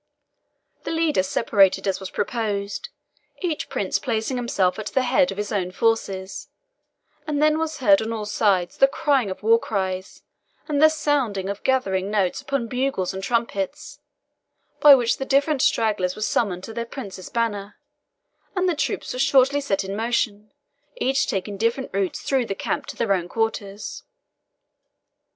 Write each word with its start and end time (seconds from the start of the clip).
The 0.83 0.89
leaders 0.89 1.27
separated 1.27 1.87
as 1.87 1.99
was 1.99 2.09
proposed, 2.09 2.89
each 3.39 3.69
prince 3.69 3.99
placing 3.99 4.35
himself 4.35 4.79
at 4.79 4.87
the 4.87 5.03
head 5.03 5.31
of 5.31 5.37
his 5.37 5.51
own 5.51 5.69
forces; 5.71 6.47
and 7.27 7.39
then 7.39 7.59
was 7.59 7.77
heard 7.77 8.01
on 8.01 8.11
all 8.11 8.25
sides 8.25 8.77
the 8.77 8.87
crying 8.87 9.29
of 9.29 9.43
war 9.43 9.59
cries 9.59 10.23
and 10.67 10.81
the 10.81 10.89
sounding 10.89 11.49
of 11.49 11.61
gathering 11.61 12.09
notes 12.09 12.41
upon 12.41 12.67
bugles 12.67 13.13
and 13.13 13.21
trumpets, 13.21 13.99
by 14.79 14.95
which 14.95 15.17
the 15.19 15.23
different 15.23 15.61
stragglers 15.61 16.15
were 16.15 16.23
summoned 16.23 16.63
to 16.63 16.73
their 16.73 16.85
prince's 16.87 17.29
banner, 17.29 17.77
and 18.55 18.67
the 18.67 18.75
troops 18.75 19.13
were 19.13 19.19
shortly 19.19 19.61
seen 19.61 19.77
in 19.91 19.95
motion, 19.95 20.51
each 20.95 21.27
taking 21.27 21.57
different 21.57 21.91
routes 21.93 22.21
through 22.21 22.47
the 22.47 22.55
camp 22.55 22.87
to 22.87 22.95
their 22.95 23.13
own 23.13 23.29
quarters. 23.29 24.01